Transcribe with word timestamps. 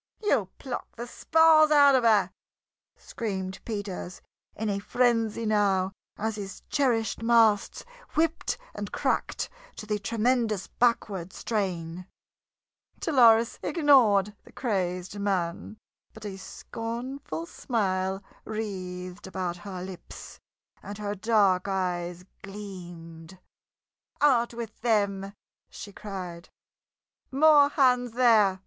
"You'll 0.23 0.47
pluck 0.57 0.95
the 0.95 1.05
spars 1.05 1.69
out 1.69 1.93
of 1.93 2.03
her!" 2.03 2.31
screamed 2.97 3.63
Peters, 3.65 4.19
in 4.55 4.67
a 4.67 4.79
frenzy 4.79 5.45
now 5.45 5.91
as 6.17 6.37
his 6.37 6.63
cherished 6.71 7.21
masts 7.21 7.85
whipped 8.15 8.57
and 8.73 8.91
cracked 8.91 9.47
to 9.75 9.85
the 9.85 9.99
tremendous 9.99 10.65
backward 10.65 11.31
strain. 11.33 12.07
Dolores 12.99 13.59
ignored 13.61 14.35
the 14.43 14.51
crazed 14.51 15.19
man, 15.19 15.77
but 16.15 16.25
a 16.25 16.35
scornful 16.35 17.45
smile 17.45 18.23
wreathed 18.43 19.27
about 19.27 19.57
her 19.57 19.83
lips, 19.83 20.39
and 20.81 20.97
her 20.97 21.13
dark 21.13 21.67
eyes 21.67 22.25
gleamed. 22.41 23.37
"Out 24.19 24.51
with 24.51 24.81
them!" 24.81 25.31
she 25.69 25.93
cried. 25.93 26.49
"More 27.31 27.69
hands 27.69 28.13
there! 28.13 28.59